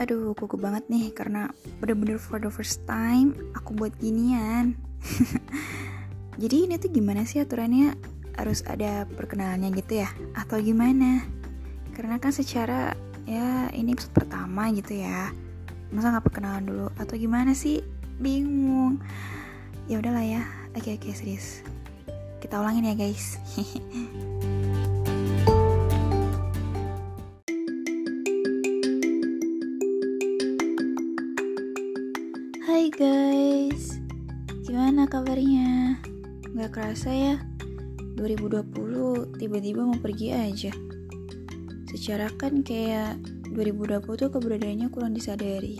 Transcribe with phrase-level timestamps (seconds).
[0.00, 4.72] Aduh, gugup banget nih karena bener-bener for the first time aku buat ginian.
[6.40, 7.92] Jadi ini tuh gimana sih aturannya?
[8.32, 10.08] Harus ada perkenalannya gitu ya?
[10.32, 11.20] Atau gimana?
[11.92, 12.96] Karena kan secara
[13.28, 15.36] ya ini episode pertama gitu ya.
[15.92, 16.88] Masa nggak perkenalan dulu?
[16.96, 17.84] Atau gimana sih?
[18.16, 19.04] Bingung.
[19.84, 20.48] Ya udahlah ya.
[20.72, 21.60] Oke oke serius.
[22.40, 23.36] Kita ulangin ya guys.
[32.80, 34.00] Hai guys,
[34.64, 36.00] gimana kabarnya?
[36.56, 37.36] Gak kerasa ya,
[38.16, 40.72] 2020 tiba-tiba mau pergi aja.
[41.92, 43.20] Secara kan kayak
[43.52, 45.76] 2020 tuh keberadaannya kurang disadari.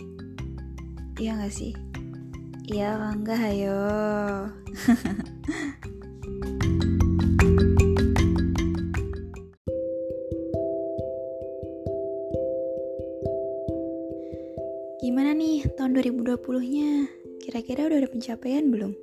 [1.17, 1.73] Iya gak sih?
[2.69, 3.81] Iya enggak ayo.
[15.01, 17.09] Gimana nih tahun 2020-nya?
[17.41, 18.93] Kira-kira udah ada pencapaian belum?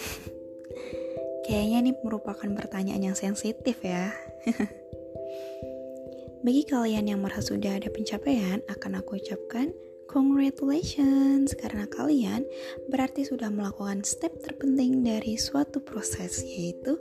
[1.44, 4.08] Kayaknya ini merupakan pertanyaan yang sensitif ya.
[6.44, 9.76] Bagi kalian yang merasa sudah ada pencapaian, akan aku ucapkan
[10.08, 12.48] congratulations karena kalian
[12.88, 16.96] berarti sudah melakukan step terpenting dari suatu proses yaitu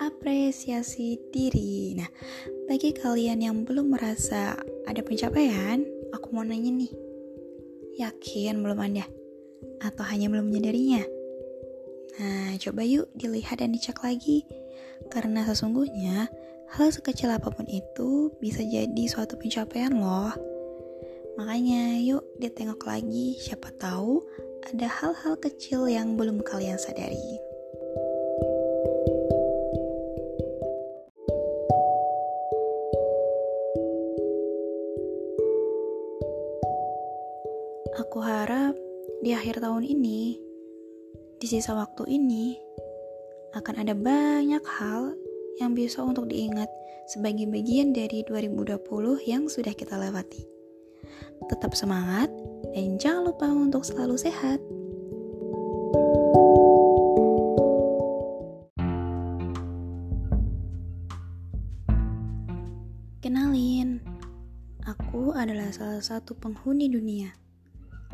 [0.00, 2.00] apresiasi diri.
[2.00, 2.08] Nah,
[2.64, 4.56] bagi kalian yang belum merasa
[4.88, 5.84] ada pencapaian,
[6.16, 6.92] aku mau nanya nih,
[7.96, 9.08] Yakin belum ada?
[9.80, 11.00] Atau hanya belum menyadarinya?
[12.20, 14.44] Nah, coba yuk dilihat dan dicek lagi.
[15.08, 16.28] Karena sesungguhnya,
[16.76, 20.32] hal sekecil apa pun itu bisa jadi suatu pencapaian loh.
[21.36, 24.24] Makanya yuk ditengok lagi, siapa tahu
[24.66, 27.45] ada hal-hal kecil yang belum kalian sadari.
[37.96, 38.76] Aku harap
[39.24, 40.36] di akhir tahun ini,
[41.40, 42.52] di sisa waktu ini,
[43.56, 45.16] akan ada banyak hal
[45.56, 46.68] yang bisa untuk diingat
[47.08, 48.84] sebagai bagian dari 2020
[49.24, 50.44] yang sudah kita lewati.
[51.48, 52.28] Tetap semangat
[52.76, 54.60] dan jangan lupa untuk selalu sehat.
[63.24, 64.04] Kenalin,
[64.84, 67.45] aku adalah salah satu penghuni dunia.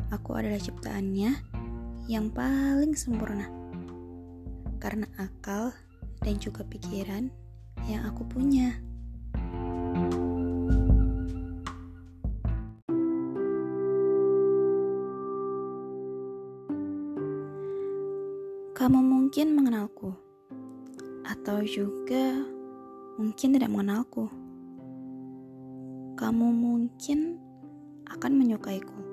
[0.09, 1.31] Aku adalah ciptaannya
[2.11, 3.47] yang paling sempurna.
[4.83, 5.71] Karena akal
[6.19, 7.31] dan juga pikiran
[7.87, 8.75] yang aku punya.
[18.75, 20.11] Kamu mungkin mengenalku,
[21.23, 22.35] atau juga
[23.15, 24.27] mungkin tidak mengenalku.
[26.19, 27.39] Kamu mungkin
[28.11, 29.12] akan menyukaiku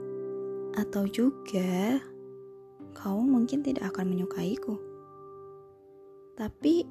[0.81, 2.01] atau juga
[2.97, 4.81] kau mungkin tidak akan menyukaiku.
[6.41, 6.89] Tapi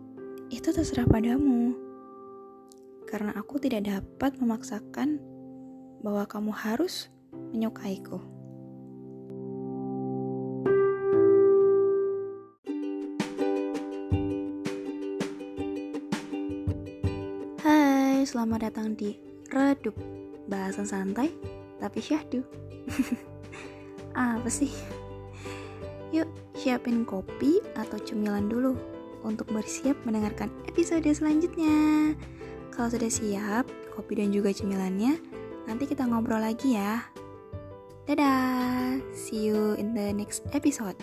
[0.53, 1.73] itu terserah padamu.
[3.09, 5.17] Karena aku tidak dapat memaksakan
[6.05, 8.21] bahwa kamu harus menyukaiku.
[17.65, 19.17] Hai, selamat datang di
[19.49, 19.97] Redup
[20.45, 21.33] Bahasan santai
[21.79, 22.43] tapi syahdu
[24.19, 24.71] apa sih?
[26.11, 28.75] Yuk, siapin kopi atau cemilan dulu
[29.23, 32.11] untuk bersiap mendengarkan episode selanjutnya.
[32.75, 33.65] Kalau sudah siap,
[33.95, 35.19] kopi dan juga cemilannya,
[35.67, 37.03] nanti kita ngobrol lagi ya.
[38.09, 40.97] Dadah, see you in the next episode.